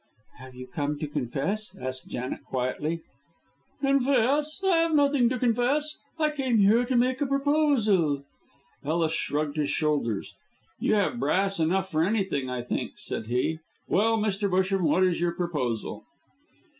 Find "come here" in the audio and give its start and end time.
6.31-6.85